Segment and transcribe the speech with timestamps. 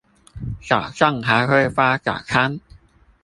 [0.59, 2.59] 早上還會發早餐